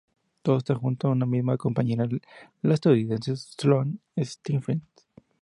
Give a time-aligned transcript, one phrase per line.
[0.41, 2.07] Todos esto junto a una misma compañera,
[2.63, 4.81] la estadounidense Sloane Stephens.